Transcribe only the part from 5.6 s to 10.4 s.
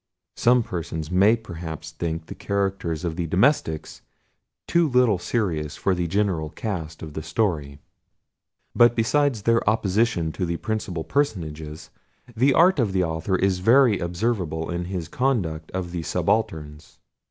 for the general cast of the story; but besides their opposition